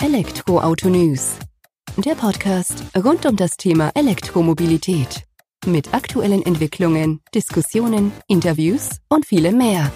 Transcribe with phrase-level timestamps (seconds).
[0.00, 1.40] Elektroauto News.
[1.96, 5.24] Der Podcast rund um das Thema Elektromobilität.
[5.66, 9.90] Mit aktuellen Entwicklungen, Diskussionen, Interviews und vielem mehr.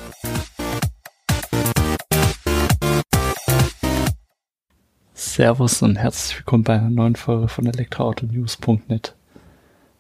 [5.15, 9.15] Servus und herzlich willkommen bei einer neuen Folge von elektroautonews.net.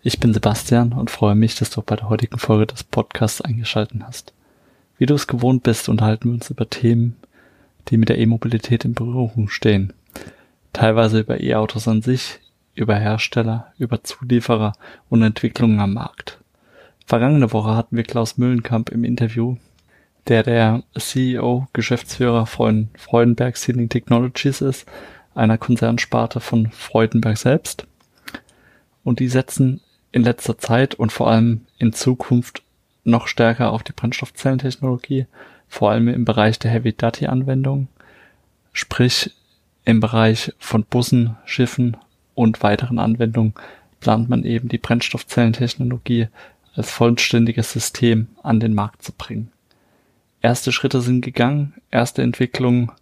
[0.03, 4.03] Ich bin Sebastian und freue mich, dass du bei der heutigen Folge des Podcasts eingeschaltet
[4.03, 4.33] hast.
[4.99, 7.17] Wie du es gewohnt bist, unterhalten wir uns über Themen,
[7.89, 9.93] die mit der E-Mobilität in Berührung stehen.
[10.73, 12.41] Teilweise über E-Autos an sich,
[12.75, 14.73] über Hersteller, über Zulieferer
[15.09, 16.39] und Entwicklungen am Markt.
[17.07, 19.57] Vergangene Woche hatten wir Klaus Müllenkamp im Interview,
[20.29, 24.87] der der CEO, Geschäftsführer von Freudenberg Sealing Technologies ist,
[25.35, 27.87] einer Konzernsparte von Freudenberg selbst.
[29.05, 29.81] Und die setzen
[30.13, 32.63] in letzter Zeit und vor allem in Zukunft
[33.05, 35.27] noch stärker auf die Brennstoffzellentechnologie,
[35.73, 37.89] vor allem im Bereich der Heavy-Duty-Anwendungen,
[38.75, 39.31] sprich
[39.87, 41.97] im Bereich von Bussen, Schiffen
[42.35, 43.55] und weiteren Anwendungen
[43.99, 46.29] plant man eben die Brennstoffzellentechnologie
[46.77, 49.51] als vollständiges System an den Markt zu bringen.
[50.43, 52.93] Erste Schritte sind gegangen, erste Entwicklungen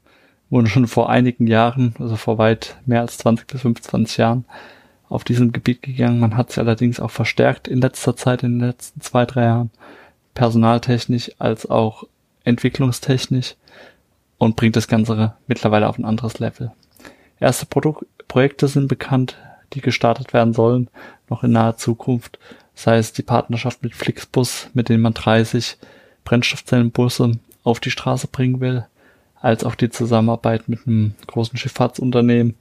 [0.48, 4.44] wurden schon vor einigen Jahren, also vor weit mehr als 20 bis 25 Jahren,
[5.08, 6.20] auf diesem Gebiet gegangen.
[6.20, 9.70] Man hat sich allerdings auch verstärkt in letzter Zeit, in den letzten zwei, drei Jahren,
[10.34, 12.04] personaltechnisch als auch
[12.44, 13.56] entwicklungstechnisch
[14.38, 16.72] und bringt das Ganze mittlerweile auf ein anderes Level.
[17.38, 19.36] Erste Produk Projekte sind bekannt,
[19.72, 20.88] die gestartet werden sollen,
[21.28, 22.38] noch in naher Zukunft.
[22.74, 25.77] Sei es die Partnerschaft mit Flixbus, mit denen man 30
[26.24, 28.86] Brennstoffzellenbusse auf die Straße bringen will,
[29.41, 32.54] als auch die Zusammenarbeit mit einem großen Schifffahrtsunternehmen,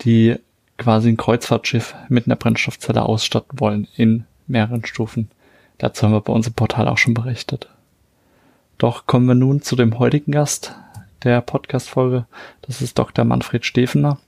[0.00, 0.36] die
[0.78, 5.30] quasi ein Kreuzfahrtschiff mit einer Brennstoffzelle ausstatten wollen in mehreren Stufen.
[5.78, 7.68] Dazu haben wir bei uns im Portal auch schon berichtet.
[8.82, 10.74] Doch kommen wir nun zu dem heutigen Gast
[11.22, 12.26] der Podcast-Folge.
[12.62, 13.24] Das ist Dr.
[13.24, 14.18] Manfred Stefener,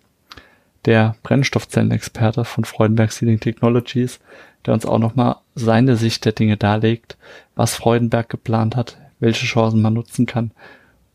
[0.85, 4.21] der Brennstoffzellenexperte von Freudenberg Sealing Technologies,
[4.65, 7.17] der uns auch nochmal seine Sicht der Dinge darlegt,
[7.57, 10.53] was Freudenberg geplant hat, welche Chancen man nutzen kann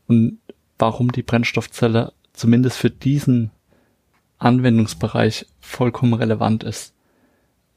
[0.06, 0.38] und
[0.78, 3.52] warum die Brennstoffzelle zumindest für diesen
[4.38, 6.92] Anwendungsbereich vollkommen relevant ist.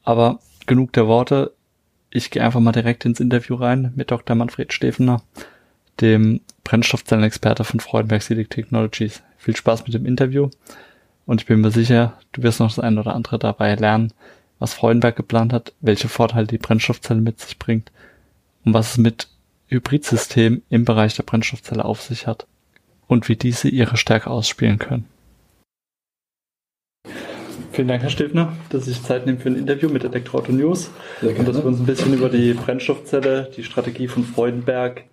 [0.02, 1.54] Aber genug der Worte.
[2.10, 4.36] Ich gehe einfach mal direkt ins Interview rein mit Dr.
[4.36, 5.22] Manfred Stefener,
[6.00, 9.22] dem Brennstoffzellenexperte von Freudenberg Sealing Technologies.
[9.38, 10.50] Viel Spaß mit dem Interview
[11.26, 14.12] und ich bin mir sicher, du wirst noch das ein oder andere dabei lernen,
[14.58, 17.90] was Freudenberg geplant hat, welche Vorteile die Brennstoffzelle mit sich bringt
[18.64, 19.28] und was es mit
[19.68, 22.46] Hybridsystemen im Bereich der Brennstoffzelle auf sich hat
[23.06, 25.06] und wie diese ihre Stärke ausspielen können.
[27.72, 30.90] Vielen Dank, Herr Stilfner, dass Sie sich Zeit nehmen für ein Interview mit Elektroauto News
[31.22, 35.04] und dass wir uns ein bisschen über die Brennstoffzelle, die Strategie von Freudenberg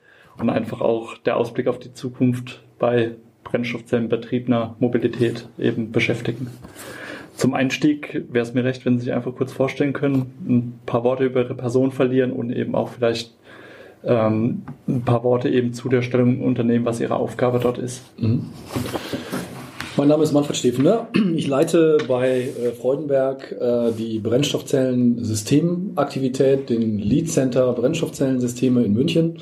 [0.42, 6.48] und einfach auch der Ausblick auf die Zukunft bei Brennstoffzellenbetriebener Mobilität eben beschäftigen.
[7.36, 11.04] Zum Einstieg wäre es mir recht, wenn Sie sich einfach kurz vorstellen können, ein paar
[11.04, 13.34] Worte über Ihre Person verlieren und eben auch vielleicht
[14.04, 18.04] ähm, ein paar Worte eben zu der Stellung im Unternehmen, was Ihre Aufgabe dort ist.
[18.20, 18.48] Mhm.
[19.98, 21.10] Mein Name ist Manfred Stefener.
[21.36, 29.40] Ich leite bei äh, Freudenberg äh, die Brennstoffzellen-Systemaktivität, den Lead Center Brennstoffzellensysteme in München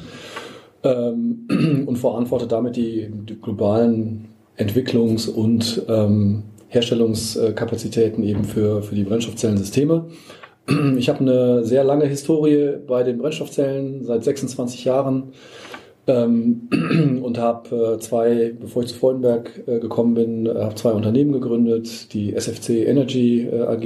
[0.84, 9.04] ähm, und verantworte damit die, die globalen Entwicklungs- und ähm, Herstellungskapazitäten eben für, für die
[9.04, 10.06] Brennstoffzellensysteme.
[10.98, 15.34] Ich habe eine sehr lange Historie bei den Brennstoffzellen, seit 26 Jahren
[16.10, 16.68] ähm,
[17.24, 21.32] und habe äh, zwei, bevor ich zu Freudenberg äh, gekommen bin, äh, habe zwei Unternehmen
[21.32, 23.84] gegründet, die SFC Energy äh, AG,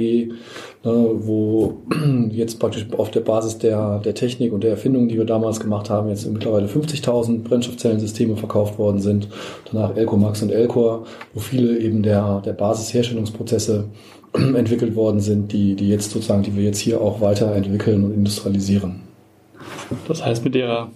[0.84, 1.82] ne, wo
[2.30, 5.90] jetzt praktisch auf der Basis der, der Technik und der Erfindungen, die wir damals gemacht
[5.90, 9.28] haben, jetzt mittlerweile 50.000 Brennstoffzellensysteme verkauft worden sind.
[9.70, 13.84] Danach Elcomax und Elcor, wo viele eben der, der Basisherstellungsprozesse
[14.32, 19.02] entwickelt worden sind, die, die jetzt sozusagen, die wir jetzt hier auch weiterentwickeln und industrialisieren.
[20.08, 20.90] Das heißt, mit Ihrer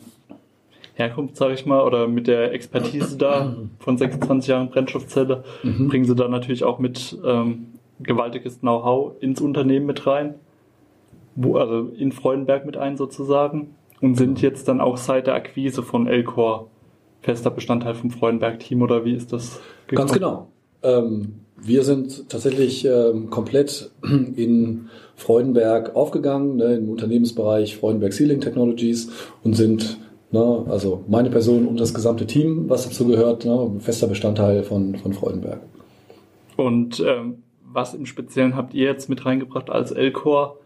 [0.98, 5.88] Herkunft, sage ich mal, oder mit der Expertise da von 26 Jahren Brennstoffzelle, mhm.
[5.88, 7.68] bringen sie da natürlich auch mit ähm,
[8.00, 10.34] gewaltiges Know-how ins Unternehmen mit rein,
[11.36, 15.84] wo, also in Freudenberg mit ein sozusagen und sind jetzt dann auch seit der Akquise
[15.84, 16.68] von Elcor
[17.20, 19.60] fester Bestandteil vom Freudenberg-Team oder wie ist das?
[19.86, 20.08] Gekommen?
[20.08, 20.48] Ganz genau.
[20.82, 29.10] Ähm, wir sind tatsächlich ähm, komplett in Freudenberg aufgegangen, ne, im Unternehmensbereich Freudenberg Sealing Technologies
[29.44, 29.98] und sind
[30.30, 30.64] Ne?
[30.68, 33.70] Also meine Person und das gesamte Team, was dazu gehört, ne?
[33.80, 35.60] fester Bestandteil von, von Freudenberg.
[36.56, 40.58] Und ähm, was im Speziellen habt ihr jetzt mit reingebracht als Elcor,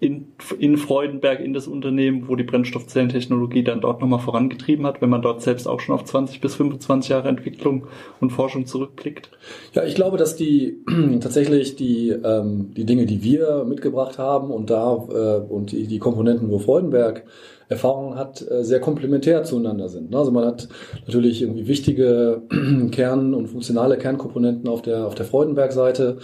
[0.00, 0.28] in,
[0.58, 5.22] in Freudenberg, in das Unternehmen, wo die Brennstoffzellentechnologie dann dort nochmal vorangetrieben hat, wenn man
[5.22, 7.86] dort selbst auch schon auf 20 bis 25 Jahre Entwicklung
[8.20, 9.30] und Forschung zurückblickt?
[9.72, 10.78] Ja, ich glaube, dass die
[11.20, 15.98] tatsächlich die, ähm, die Dinge, die wir mitgebracht haben und da äh, und die, die
[15.98, 17.24] Komponenten, wo Freudenberg
[17.68, 20.14] Erfahrung hat, äh, sehr komplementär zueinander sind.
[20.14, 20.68] Also man hat
[21.06, 22.42] natürlich irgendwie wichtige
[22.92, 26.18] Kern- und funktionale Kernkomponenten auf der, auf der Freudenberg-Seite,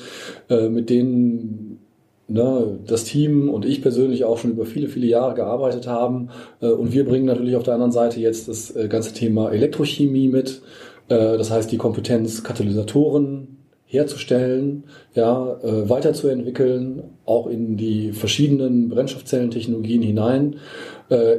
[0.49, 1.74] äh, mit denen
[2.29, 6.31] ne, das Team und ich persönlich auch schon über viele, viele Jahre gearbeitet haben.
[6.61, 10.29] Äh, und wir bringen natürlich auf der anderen Seite jetzt das äh, ganze Thema Elektrochemie
[10.29, 10.63] mit.
[11.09, 14.85] Äh, das heißt, die Kompetenz, Katalysatoren herzustellen,
[15.15, 20.57] ja, weiterzuentwickeln, auch in die verschiedenen Brennstoffzellentechnologien hinein,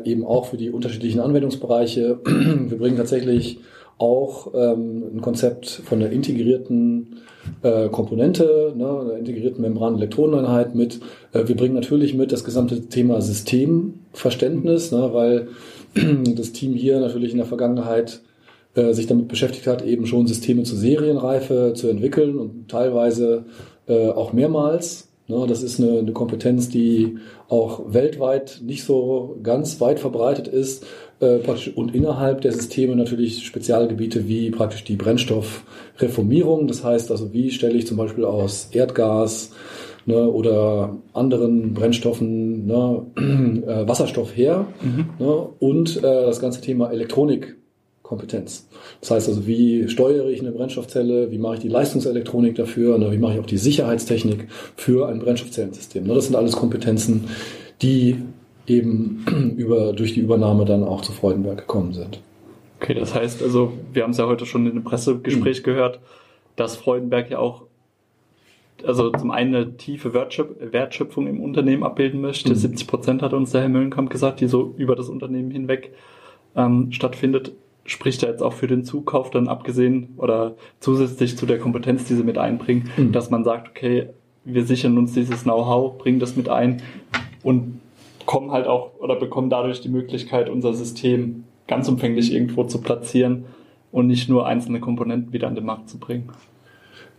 [0.05, 2.19] eben auch für die unterschiedlichen Anwendungsbereiche.
[2.23, 3.59] Wir bringen tatsächlich
[3.97, 7.21] auch ähm, ein Konzept von der integrierten
[7.61, 10.99] äh, Komponente, ne, einer integrierten Membran-Elektroneneinheit mit.
[11.31, 15.47] Äh, wir bringen natürlich mit das gesamte Thema Systemverständnis, ne, weil
[16.35, 18.21] das Team hier natürlich in der Vergangenheit
[18.75, 23.45] äh, sich damit beschäftigt hat, eben schon Systeme zur Serienreife zu entwickeln und teilweise
[23.87, 25.07] äh, auch mehrmals.
[25.27, 30.85] Ne, das ist eine, eine Kompetenz, die auch weltweit nicht so ganz weit verbreitet ist
[31.19, 31.39] äh,
[31.75, 36.67] und innerhalb der Systeme natürlich Spezialgebiete wie praktisch die Brennstoffreformierung.
[36.67, 39.51] Das heißt also, wie stelle ich zum Beispiel aus Erdgas
[40.05, 43.05] ne, oder anderen Brennstoffen ne,
[43.67, 45.09] äh, Wasserstoff her mhm.
[45.19, 47.55] ne, und äh, das ganze Thema Elektronik
[48.05, 48.67] Kompetenz.
[49.01, 53.11] Das heißt also, wie steuere ich eine Brennstoffzelle, wie mache ich die Leistungselektronik dafür, ne,
[53.11, 56.05] wie mache ich auch die Sicherheitstechnik für ein Brennstoffzellensystem.
[56.05, 57.25] Ne, das sind alles Kompetenzen,
[57.81, 58.17] die
[58.67, 62.21] eben über, durch die Übernahme dann auch zu Freudenberg gekommen sind.
[62.79, 65.63] Okay, das heißt also, wir haben es ja heute schon in einem Pressegespräch mhm.
[65.63, 65.99] gehört,
[66.55, 67.63] dass Freudenberg ja auch
[68.85, 72.49] also zum einen eine tiefe Wertschöpfung im Unternehmen abbilden möchte.
[72.49, 72.55] Mhm.
[72.55, 75.93] 70 Prozent hat uns der Herr Möllenkamp gesagt, die so über das Unternehmen hinweg
[76.55, 77.53] ähm, stattfindet
[77.85, 82.15] spricht ja jetzt auch für den Zukauf dann abgesehen oder zusätzlich zu der Kompetenz, die
[82.15, 83.11] sie mit einbringen, mhm.
[83.11, 84.09] dass man sagt, okay,
[84.43, 86.81] wir sichern uns dieses Know-how, bringen das mit ein
[87.43, 87.79] und
[88.25, 93.45] kommen halt auch oder bekommen dadurch die Möglichkeit, unser System ganz umfänglich irgendwo zu platzieren
[93.91, 96.29] und nicht nur einzelne Komponenten wieder an den Markt zu bringen.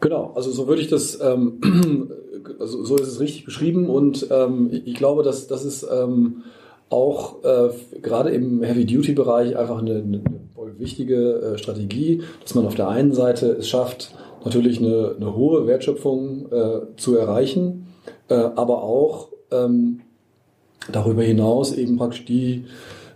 [0.00, 1.60] Genau, also so würde ich das, ähm,
[2.60, 6.42] also so ist es richtig beschrieben und ähm, ich glaube, dass das ist ähm,
[6.90, 7.70] auch äh,
[8.00, 10.22] gerade im Heavy-Duty-Bereich einfach eine, eine,
[10.78, 14.14] wichtige äh, Strategie, dass man auf der einen Seite es schafft,
[14.44, 17.86] natürlich eine, eine hohe Wertschöpfung äh, zu erreichen,
[18.28, 20.02] äh, aber auch ähm,
[20.92, 22.64] darüber hinaus eben praktisch die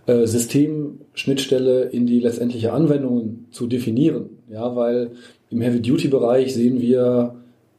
[0.07, 4.29] äh, Systemschnittstelle in die letztendliche Anwendung zu definieren.
[4.49, 5.11] Ja, weil
[5.49, 7.35] im Heavy-Duty-Bereich sehen wir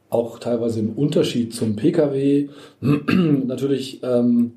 [0.09, 2.49] auch teilweise im Unterschied zum Pkw
[2.81, 4.51] natürlich ähm,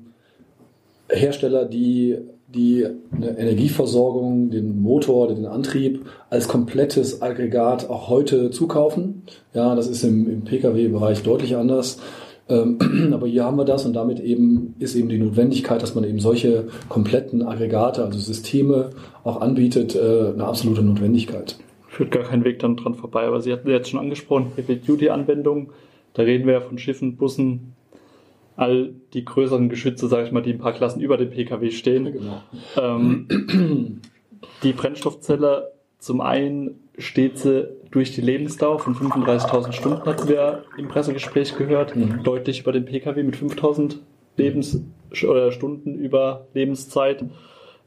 [1.09, 2.17] Hersteller, die
[2.47, 9.23] die eine Energieversorgung, den Motor, den Antrieb als komplettes Aggregat auch heute zukaufen.
[9.53, 11.99] Ja, das ist im, im Pkw-Bereich deutlich anders.
[12.49, 16.03] Ähm, aber hier haben wir das und damit eben ist eben die Notwendigkeit, dass man
[16.03, 18.91] eben solche kompletten Aggregate, also Systeme
[19.23, 21.57] auch anbietet, äh, eine absolute Notwendigkeit.
[21.87, 23.23] Führt gar kein Weg dann dran vorbei.
[23.23, 25.69] Aber Sie hatten jetzt schon angesprochen, Heavy-Duty-Anwendungen.
[26.13, 27.73] Da reden wir ja von Schiffen, Bussen,
[28.55, 32.11] all die größeren Geschütze, sage ich mal, die ein paar Klassen über dem Pkw stehen.
[32.11, 32.41] Genau.
[32.75, 34.01] Ähm,
[34.63, 40.87] die Brennstoffzelle, zum einen steht sie durch die Lebensdauer von 35.000 Stunden, hatten wir im
[40.87, 42.23] Pressegespräch gehört, mhm.
[42.23, 43.97] deutlich über den Pkw mit 5.000
[44.35, 44.81] Lebens
[45.27, 47.23] oder Stunden über Lebenszeit.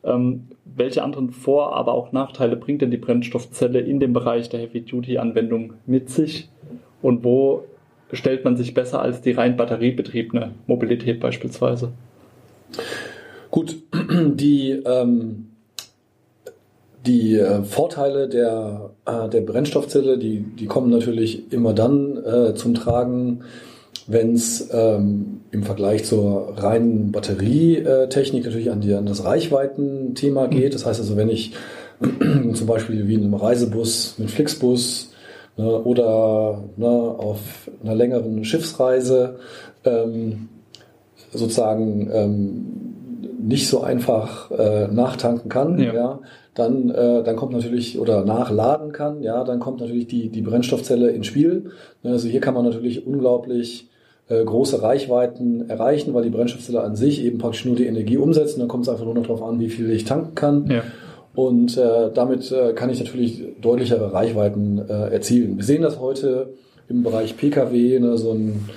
[0.02, 4.60] Ähm, welche anderen Vor-, aber auch Nachteile bringt denn die Brennstoffzelle in dem Bereich der
[4.60, 6.48] Heavy-Duty-Anwendung mit sich?
[7.02, 7.64] Und wo
[8.12, 11.92] stellt man sich besser als die rein batteriebetriebene Mobilität beispielsweise?
[13.50, 13.76] Gut,
[14.10, 15.49] die, ähm,
[17.06, 22.74] die äh, Vorteile der, äh, der Brennstoffzelle, die, die kommen natürlich immer dann äh, zum
[22.74, 23.40] Tragen,
[24.06, 30.74] wenn es ähm, im Vergleich zur reinen Batterietechnik natürlich an, die, an das Reichweitenthema geht.
[30.74, 31.54] Das heißt also, wenn ich
[32.54, 35.12] zum Beispiel wie in einem Reisebus mit Flixbus
[35.56, 39.36] ne, oder ne, auf einer längeren Schiffsreise
[39.84, 40.48] ähm,
[41.32, 42.66] sozusagen ähm,
[43.40, 45.94] nicht so einfach äh, nachtanken kann, ja.
[45.94, 46.20] ja
[46.54, 51.10] dann, äh, dann kommt natürlich, oder nachladen kann, ja, dann kommt natürlich die, die Brennstoffzelle
[51.10, 51.70] ins Spiel.
[52.02, 53.88] Ne, also hier kann man natürlich unglaublich
[54.28, 58.54] äh, große Reichweiten erreichen, weil die Brennstoffzelle an sich eben praktisch nur die Energie umsetzt.
[58.54, 60.66] Und dann kommt es einfach nur noch darauf an, wie viel ich tanken kann.
[60.68, 60.82] Ja.
[61.34, 65.56] Und äh, damit äh, kann ich natürlich deutlichere Reichweiten äh, erzielen.
[65.56, 66.50] Wir sehen das heute
[66.88, 68.68] im Bereich Pkw, ne, so ein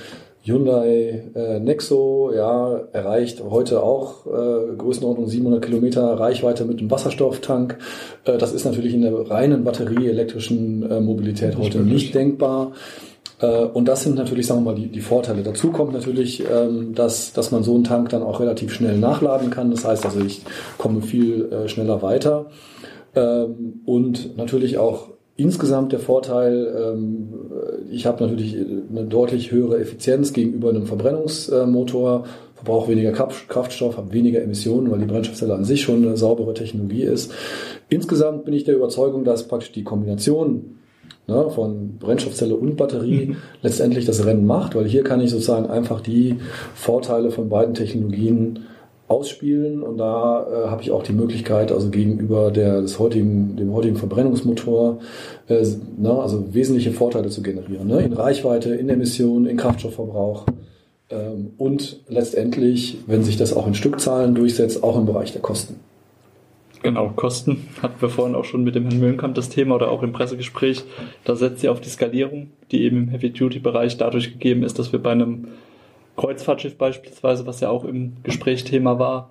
[0.45, 7.77] Hyundai äh, Nexo ja, erreicht heute auch äh, Größenordnung 700 Kilometer Reichweite mit einem Wasserstofftank.
[8.25, 12.73] Äh, das ist natürlich in der reinen batterieelektrischen äh, Mobilität heute nicht denkbar.
[13.39, 15.43] Äh, und das sind natürlich, sagen wir mal, die, die Vorteile.
[15.43, 19.49] Dazu kommt natürlich, ähm, dass, dass man so einen Tank dann auch relativ schnell nachladen
[19.49, 19.71] kann.
[19.71, 20.41] Das heißt also, ich
[20.77, 22.47] komme viel äh, schneller weiter.
[23.15, 27.33] Ähm, und natürlich auch insgesamt der Vorteil, ähm,
[27.91, 28.55] ich habe natürlich
[28.89, 32.25] eine deutlich höhere Effizienz gegenüber einem Verbrennungsmotor,
[32.55, 37.03] verbrauche weniger Kraftstoff, habe weniger Emissionen, weil die Brennstoffzelle an sich schon eine saubere Technologie
[37.03, 37.33] ist.
[37.89, 40.77] Insgesamt bin ich der Überzeugung, dass praktisch die Kombination
[41.27, 43.35] ne, von Brennstoffzelle und Batterie mhm.
[43.61, 46.37] letztendlich das Rennen macht, weil hier kann ich sozusagen einfach die
[46.73, 48.59] Vorteile von beiden Technologien
[49.07, 53.73] ausspielen und da äh, habe ich auch die Möglichkeit, also gegenüber der, des heutigen, dem
[53.73, 54.99] heutigen Verbrennungsmotor,
[55.47, 55.65] äh,
[55.97, 57.87] ne, also wesentliche Vorteile zu generieren.
[57.87, 58.01] Ne?
[58.01, 60.45] In Reichweite, in Emissionen, in Kraftstoffverbrauch
[61.09, 65.75] ähm, und letztendlich, wenn sich das auch in Stückzahlen durchsetzt, auch im Bereich der Kosten.
[66.81, 70.03] Genau, Kosten hatten wir vorhin auch schon mit dem Herrn Möhnkamp das Thema oder auch
[70.03, 70.83] im Pressegespräch.
[71.23, 74.99] Da setzt sie auf die Skalierung, die eben im Heavy-Duty-Bereich dadurch gegeben ist, dass wir
[74.99, 75.47] bei einem
[76.17, 79.29] Kreuzfahrtschiff beispielsweise, was ja auch im Gespräch Thema war,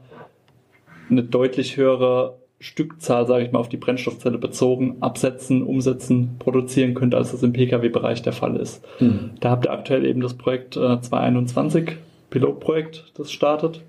[1.11, 7.17] eine deutlich höhere Stückzahl, sage ich mal, auf die Brennstoffzelle bezogen absetzen, umsetzen, produzieren könnte,
[7.17, 8.85] als das im Pkw-Bereich der Fall ist.
[9.01, 9.31] Mhm.
[9.41, 11.97] Da habt ihr aktuell eben das Projekt äh, 221,
[12.31, 13.83] Pilotprojekt, das startet.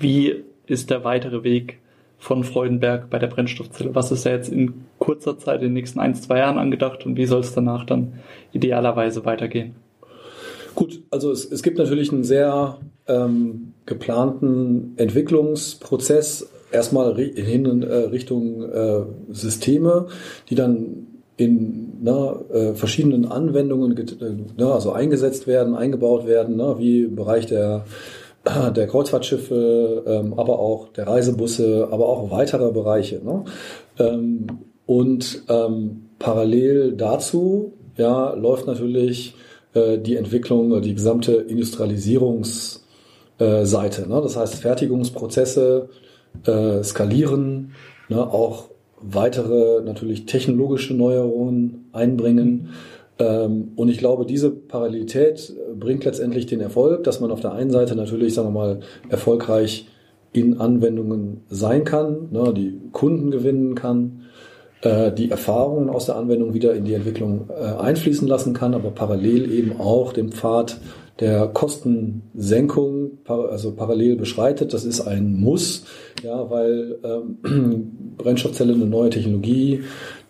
[0.00, 1.78] Wie ist der weitere Weg
[2.18, 3.94] von Freudenberg bei der Brennstoffzelle?
[3.94, 7.16] Was ist da jetzt in kurzer Zeit, in den nächsten ein, zwei Jahren angedacht und
[7.16, 8.14] wie soll es danach dann
[8.52, 9.76] idealerweise weitergehen?
[10.74, 17.94] Gut, also es, es gibt natürlich einen sehr ähm, geplanten Entwicklungsprozess, erstmal hin in äh,
[17.94, 20.06] Richtung äh, Systeme,
[20.48, 23.96] die dann in na, äh, verschiedenen Anwendungen
[24.56, 27.84] na, also eingesetzt werden, eingebaut werden, na, wie im Bereich der,
[28.76, 33.20] der Kreuzfahrtschiffe, ähm, aber auch der Reisebusse, aber auch weitere Bereiche.
[33.24, 33.44] Ne?
[33.98, 34.46] Ähm,
[34.86, 44.08] und ähm, parallel dazu ja, läuft natürlich äh, die Entwicklung, die gesamte Industrialisierungsseite.
[44.08, 44.20] Ne?
[44.20, 45.88] Das heißt, Fertigungsprozesse
[46.44, 47.72] äh, skalieren,
[48.08, 48.20] ne?
[48.20, 52.70] auch weitere natürlich technologische Neuerungen einbringen.
[53.18, 57.70] Ähm, und ich glaube, diese Parallelität bringt letztendlich den Erfolg, dass man auf der einen
[57.70, 59.86] Seite natürlich, sagen wir mal, erfolgreich
[60.32, 64.19] in Anwendungen sein kann, ne, die Kunden gewinnen kann,
[64.82, 68.90] äh, die Erfahrungen aus der Anwendung wieder in die Entwicklung äh, einfließen lassen kann, aber
[68.90, 70.78] parallel eben auch den Pfad
[71.20, 74.72] der Kostensenkung also parallel beschreitet.
[74.72, 75.84] Das ist ein Muss,
[76.22, 79.82] ja, weil ähm, Brennstoffzelle eine neue Technologie,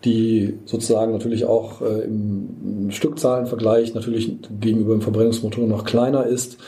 [0.04, 6.59] die sozusagen natürlich auch äh, im, Stückzahlenvergleich natürlich gegenüber dem Verbrennungsmotor noch kleiner ist.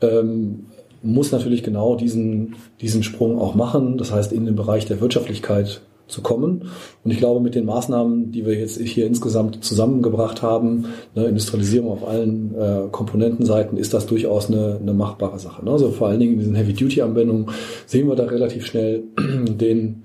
[0.00, 0.66] Ähm,
[1.02, 3.98] muss natürlich genau diesen, diesen Sprung auch machen.
[3.98, 5.80] Das heißt, in den Bereich der Wirtschaftlichkeit
[6.12, 6.68] zu kommen.
[7.02, 11.90] Und ich glaube, mit den Maßnahmen, die wir jetzt hier insgesamt zusammengebracht haben, ne, Industrialisierung
[11.90, 15.64] auf allen äh, Komponentenseiten, ist das durchaus eine, eine machbare Sache.
[15.64, 15.72] Ne?
[15.72, 17.46] Also vor allen Dingen in diesen Heavy-Duty-Anwendungen
[17.86, 20.04] sehen wir da relativ schnell den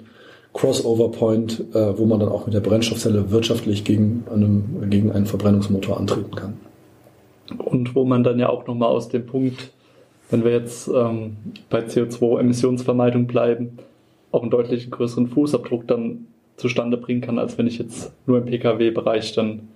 [0.54, 6.00] Crossover-Point, äh, wo man dann auch mit der Brennstoffzelle wirtschaftlich gegen, einem, gegen einen Verbrennungsmotor
[6.00, 6.54] antreten kann.
[7.58, 9.72] Und wo man dann ja auch nochmal aus dem Punkt,
[10.30, 11.38] wenn wir jetzt ähm,
[11.70, 13.78] bei CO2-Emissionsvermeidung bleiben,
[14.32, 18.46] auch einen deutlich größeren Fußabdruck dann zustande bringen kann, als wenn ich jetzt nur im
[18.46, 19.70] Pkw-Bereich dann,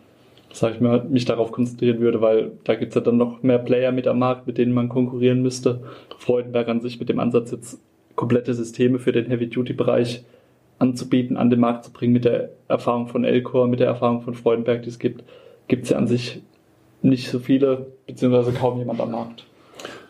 [0.52, 3.60] sag ich mal, mich darauf konzentrieren würde, weil da gibt es ja dann noch mehr
[3.60, 5.82] Player mit am Markt, mit denen man konkurrieren müsste.
[6.18, 7.80] Freudenberg an sich mit dem Ansatz, jetzt
[8.16, 10.24] komplette Systeme für den Heavy-Duty-Bereich
[10.80, 14.34] anzubieten, an den Markt zu bringen, mit der Erfahrung von Elcor, mit der Erfahrung von
[14.34, 15.24] Freudenberg, die es gibt,
[15.68, 16.42] gibt es ja an sich
[17.04, 19.46] nicht so viele, beziehungsweise kaum jemand am Markt.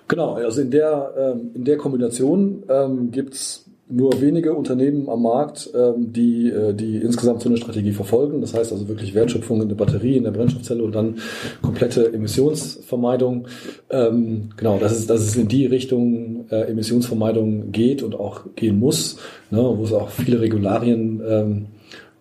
[0.08, 5.24] Genau, also in der, ähm, in der Kombination ähm, gibt es nur wenige Unternehmen am
[5.24, 8.42] Markt, ähm, die, äh, die insgesamt so eine Strategie verfolgen.
[8.42, 11.16] Das heißt also wirklich Wertschöpfung in der Batterie, in der Brennstoffzelle und dann
[11.62, 13.48] komplette Emissionsvermeidung.
[13.90, 18.80] Ähm, genau, dass es, dass es in die Richtung äh, Emissionsvermeidung geht und auch gehen
[18.80, 19.18] muss,
[19.50, 21.66] ne, wo es auch viele Regularien ähm,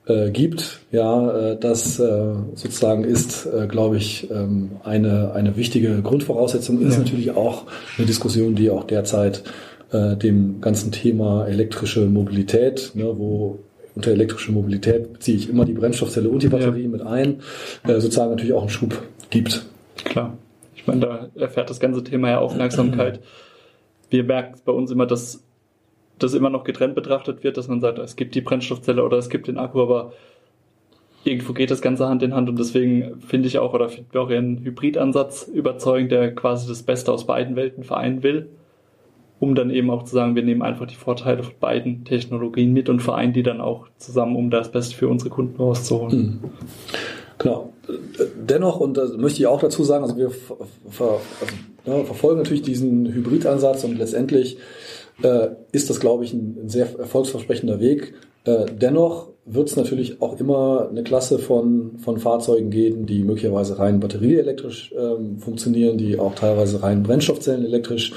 [0.06, 0.80] äh, gibt.
[0.90, 4.28] Ja, das sozusagen ist, glaube ich,
[4.82, 6.80] eine, eine wichtige Grundvoraussetzung.
[6.80, 6.98] Ist ja.
[7.00, 9.44] natürlich auch eine Diskussion, die auch derzeit
[9.92, 13.58] äh, dem ganzen Thema elektrische Mobilität, ne, wo
[13.94, 16.88] unter elektrische Mobilität beziehe ich immer die Brennstoffzelle und die Batterie ja.
[16.88, 17.40] mit ein,
[17.84, 19.66] äh, sozusagen natürlich auch einen Schub gibt.
[20.04, 20.36] Klar.
[20.74, 23.20] Ich meine, da erfährt das ganze Thema ja Aufmerksamkeit.
[24.08, 25.42] Wir merken bei uns immer, dass
[26.18, 29.28] das immer noch getrennt betrachtet wird, dass man sagt, es gibt die Brennstoffzelle oder es
[29.28, 30.12] gibt den Akku, aber
[31.24, 34.22] irgendwo geht das Ganze Hand in Hand und deswegen finde ich auch oder finden wir
[34.22, 38.48] auch ihren Hybridansatz überzeugend, der quasi das Beste aus beiden Welten vereinen will,
[39.40, 42.88] um dann eben auch zu sagen, wir nehmen einfach die Vorteile von beiden Technologien mit
[42.88, 46.40] und vereinen die dann auch zusammen, um das Beste für unsere Kunden rauszuholen.
[46.42, 46.50] Mhm.
[47.38, 47.72] Genau.
[48.36, 51.54] Dennoch, und das möchte ich auch dazu sagen, also wir ver, also,
[51.86, 54.58] ja, verfolgen natürlich diesen Hybridansatz und letztendlich
[55.22, 58.12] äh, ist das, glaube ich, ein, sehr erfolgsversprechender Weg.
[58.44, 63.78] Äh, dennoch wird es natürlich auch immer eine Klasse von, von Fahrzeugen geben, die möglicherweise
[63.78, 68.12] rein batterieelektrisch ähm, funktionieren, die auch teilweise rein Brennstoffzellenelektrisch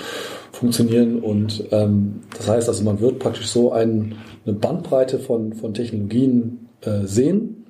[0.64, 1.20] funktionieren.
[1.20, 4.16] Und ähm, das heißt also, man wird praktisch so ein,
[4.46, 7.66] eine Bandbreite von, von Technologien äh, sehen,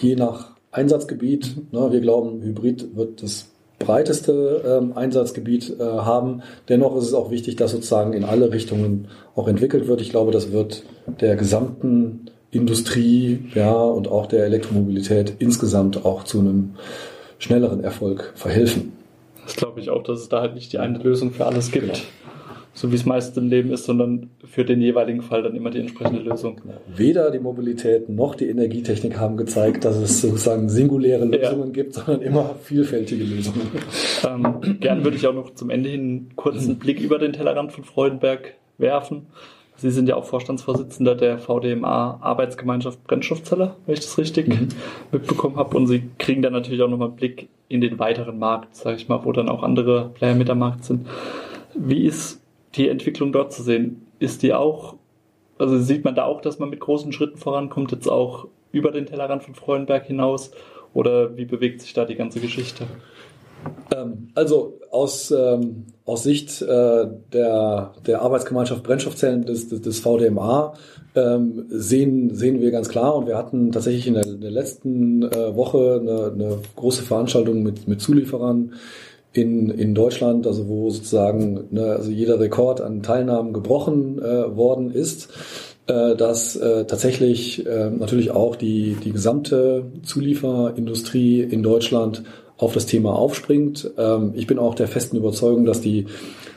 [0.00, 1.72] je nach Einsatzgebiet.
[1.72, 3.46] Ne, wir glauben, Hybrid wird das
[3.78, 6.42] breiteste ähm, Einsatzgebiet äh, haben.
[6.68, 10.00] Dennoch ist es auch wichtig, dass sozusagen in alle Richtungen auch entwickelt wird.
[10.00, 10.82] Ich glaube, das wird
[11.20, 16.74] der gesamten Industrie ja, und auch der Elektromobilität insgesamt auch zu einem
[17.38, 18.99] schnelleren Erfolg verhelfen.
[19.44, 21.86] Das glaube ich auch, dass es da halt nicht die eine Lösung für alles gibt.
[21.86, 21.98] Genau.
[22.72, 25.80] So wie es meist im Leben ist, sondern für den jeweiligen Fall dann immer die
[25.80, 26.60] entsprechende Lösung.
[26.86, 31.72] Weder die Mobilität noch die Energietechnik haben gezeigt, dass es sozusagen singuläre Lösungen ja.
[31.72, 33.66] gibt, sondern immer vielfältige Lösungen.
[34.26, 37.72] Ähm, gern würde ich auch noch zum Ende hin einen kurzen Blick über den Tellerrand
[37.72, 39.26] von Freudenberg werfen.
[39.80, 44.68] Sie sind ja auch Vorstandsvorsitzender der VDMA Arbeitsgemeinschaft Brennstoffzelle, wenn ich das richtig mhm.
[45.10, 45.74] mitbekommen habe.
[45.74, 49.08] Und Sie kriegen dann natürlich auch nochmal einen Blick in den weiteren Markt, sage ich
[49.08, 51.06] mal, wo dann auch andere Player mit am Markt sind.
[51.74, 52.42] Wie ist
[52.74, 54.06] die Entwicklung dort zu sehen?
[54.18, 54.96] Ist die auch,
[55.56, 59.06] also sieht man da auch, dass man mit großen Schritten vorankommt, jetzt auch über den
[59.06, 60.50] Tellerrand von Freudenberg hinaus?
[60.92, 62.86] Oder wie bewegt sich da die ganze Geschichte?
[63.94, 70.74] Ähm, also aus, ähm, aus Sicht äh, der, der Arbeitsgemeinschaft Brennstoffzellen des, des, des VDMA
[71.14, 73.14] ähm, sehen, sehen wir ganz klar.
[73.14, 77.62] Und wir hatten tatsächlich in der, in der letzten äh, Woche eine, eine große Veranstaltung
[77.62, 78.74] mit, mit Zulieferern
[79.32, 84.90] in, in Deutschland, also wo sozusagen ne, also jeder Rekord an Teilnahmen gebrochen äh, worden
[84.90, 85.28] ist.
[85.90, 92.22] Äh, dass äh, tatsächlich äh, natürlich auch die, die gesamte Zulieferindustrie in Deutschland
[92.60, 93.90] auf das Thema aufspringt.
[93.96, 96.06] Ähm, ich bin auch der festen Überzeugung, dass die,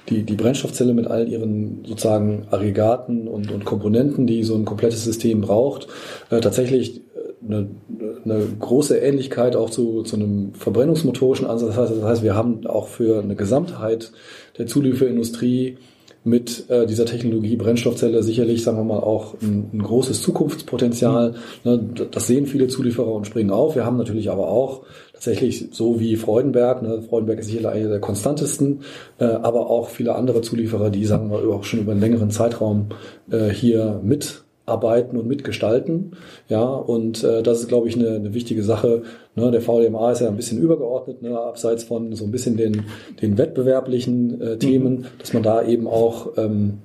[0.10, 5.04] die, die Brennstoffzelle mit all ihren sozusagen Aggregaten und, und Komponenten, die so ein komplettes
[5.04, 5.88] System braucht,
[6.30, 7.02] äh, tatsächlich
[7.48, 11.70] eine, äh, eine große Ähnlichkeit auch zu, zu einem verbrennungsmotorischen Ansatz.
[11.70, 14.12] Das heißt, das heißt, wir haben auch für eine Gesamtheit
[14.58, 15.78] der Zulieferindustrie
[16.24, 21.36] mit äh, dieser Technologie Brennstoffzelle sicherlich, sagen wir mal, auch ein, ein großes Zukunftspotenzial.
[21.64, 21.72] Mhm.
[21.72, 23.76] Ne, das sehen viele Zulieferer und springen auf.
[23.76, 24.84] Wir haben natürlich aber auch
[25.14, 28.82] tatsächlich so wie Freudenberg, ne, Freudenberg ist sicherlich einer der konstantesten,
[29.20, 32.88] äh, aber auch viele andere Zulieferer, die, sagen wir, auch schon über einen längeren Zeitraum
[33.32, 36.12] äh, hier mit arbeiten und mitgestalten.
[36.48, 39.04] Ja, und äh, das ist, glaube ich, eine, eine wichtige Sache.
[39.36, 42.86] Ne, der VDMA ist ja ein bisschen übergeordnet, ne, abseits von so ein bisschen den,
[43.22, 45.06] den wettbewerblichen äh, Themen, mhm.
[45.20, 46.80] dass man da eben auch ähm,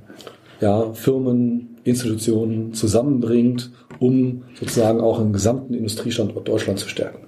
[0.61, 7.27] ja, Firmen, Institutionen zusammenbringt, um sozusagen auch einen gesamten Industriestandort Deutschland zu stärken.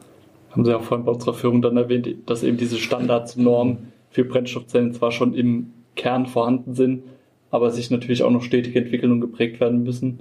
[0.50, 4.92] Haben Sie auch vorhin bei unserer Führung dann erwähnt, dass eben diese Standardsnormen für Brennstoffzellen
[4.92, 7.04] zwar schon im Kern vorhanden sind,
[7.50, 10.20] aber sich natürlich auch noch stetig entwickeln und geprägt werden müssen.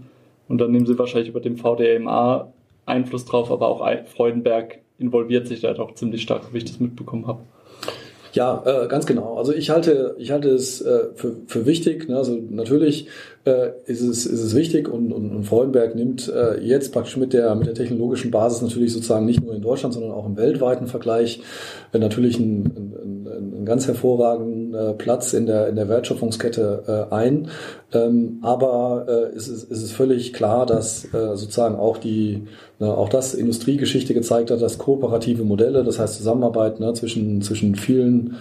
[0.49, 2.51] Und dann nehmen sie wahrscheinlich über dem VDMA
[2.85, 7.27] Einfluss drauf, aber auch Freudenberg involviert sich da doch ziemlich stark, wie ich das mitbekommen
[7.27, 7.39] habe.
[8.33, 9.37] Ja, äh, ganz genau.
[9.37, 12.07] Also ich halte, ich halte es äh, für, für wichtig.
[12.07, 12.17] Ne?
[12.17, 13.07] Also natürlich
[13.45, 17.33] äh, ist, es, ist es wichtig und, und, und Freudenberg nimmt äh, jetzt praktisch mit
[17.33, 20.85] der, mit der technologischen Basis natürlich sozusagen nicht nur in Deutschland, sondern auch im weltweiten
[20.87, 21.41] Vergleich
[21.91, 27.13] äh, natürlich einen, einen, einen ganz hervorragenden äh, Platz in der, in der Wertschöpfungskette äh,
[27.13, 27.49] ein.
[27.93, 32.47] Ähm, aber äh, ist, es, ist es völlig klar, dass äh, sozusagen auch die
[32.81, 37.75] Ne, auch das Industriegeschichte gezeigt hat, dass kooperative Modelle, das heißt Zusammenarbeit ne, zwischen, zwischen
[37.75, 38.37] vielen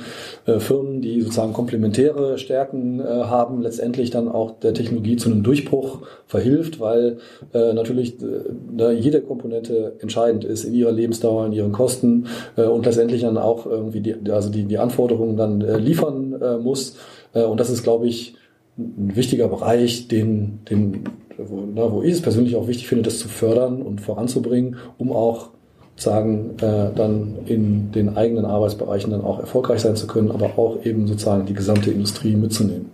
[0.46, 5.42] äh, Firmen, die sozusagen komplementäre Stärken äh, haben, letztendlich dann auch der Technologie zu einem
[5.42, 7.18] Durchbruch verhilft, weil
[7.52, 8.26] äh, natürlich äh,
[8.70, 13.38] ne, jede Komponente entscheidend ist in ihrer Lebensdauer, in ihren Kosten äh, und letztendlich dann
[13.38, 16.96] auch irgendwie die, also die, die Anforderungen dann äh, liefern äh, muss.
[17.34, 18.36] Äh, und das ist, glaube ich,
[18.78, 21.02] ein wichtiger Bereich, den, den
[21.38, 25.12] wo, na, wo ich es persönlich auch wichtig finde, das zu fördern und voranzubringen, um
[25.12, 25.50] auch
[25.96, 30.84] sagen, äh, dann in den eigenen Arbeitsbereichen dann auch erfolgreich sein zu können, aber auch
[30.84, 32.90] eben sozusagen die gesamte Industrie mitzunehmen.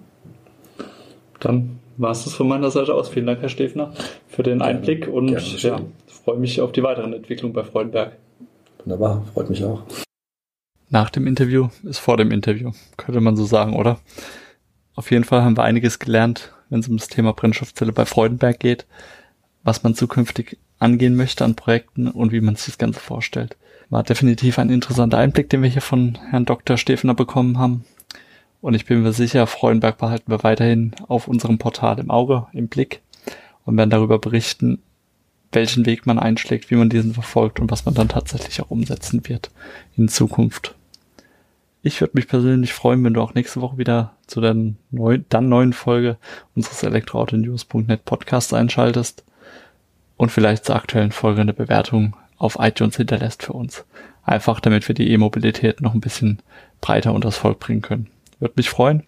[1.40, 3.08] Dann war es das von meiner Seite aus.
[3.08, 3.92] Vielen Dank, Herr Stefner,
[4.26, 5.28] für den Einblick und
[5.62, 8.16] ja, freue mich auf die weiteren Entwicklungen bei Freudenberg.
[8.84, 9.82] Wunderbar, freut mich auch.
[10.90, 13.98] Nach dem Interview ist vor dem Interview, könnte man so sagen, oder?
[14.94, 18.58] Auf jeden Fall haben wir einiges gelernt, wenn es um das Thema Brennstoffzelle bei Freudenberg
[18.58, 18.84] geht,
[19.62, 23.56] was man zukünftig angehen möchte an Projekten und wie man sich das Ganze vorstellt.
[23.90, 26.76] War definitiv ein interessanter Einblick, den wir hier von Herrn Dr.
[26.76, 27.84] Stefner bekommen haben.
[28.60, 32.66] Und ich bin mir sicher, Freudenberg behalten wir weiterhin auf unserem Portal im Auge, im
[32.66, 33.02] Blick
[33.64, 34.82] und werden darüber berichten,
[35.52, 39.22] welchen Weg man einschlägt, wie man diesen verfolgt und was man dann tatsächlich auch umsetzen
[39.28, 39.52] wird
[39.96, 40.74] in Zukunft.
[41.86, 44.56] Ich würde mich persönlich freuen, wenn du auch nächste Woche wieder zu der
[44.90, 46.16] neu, dann neuen Folge
[46.56, 49.22] unseres Elektroauto-News.net Podcasts einschaltest
[50.16, 53.84] und vielleicht zur aktuellen Folge eine Bewertung auf iTunes hinterlässt für uns.
[54.22, 56.38] Einfach damit wir die E-Mobilität noch ein bisschen
[56.80, 58.06] breiter unters Volk bringen können.
[58.40, 59.02] Würde mich freuen.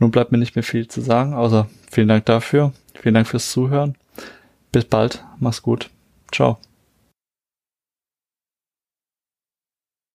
[0.00, 2.72] Nun bleibt mir nicht mehr viel zu sagen, außer vielen Dank dafür.
[3.00, 3.94] Vielen Dank fürs Zuhören.
[4.72, 5.24] Bis bald.
[5.38, 5.90] Mach's gut.
[6.32, 6.58] Ciao.